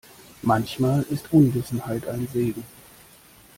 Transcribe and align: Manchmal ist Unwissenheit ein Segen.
Manchmal 0.41 1.03
ist 1.11 1.31
Unwissenheit 1.31 2.07
ein 2.07 2.27
Segen. 2.33 2.63